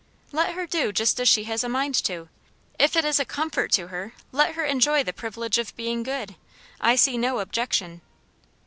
[0.31, 2.27] "Let her do just as she has a mind to.
[2.79, 6.35] If it is a comfort to her, let her enjoy the privilege of being good.
[6.79, 8.01] I see no objection."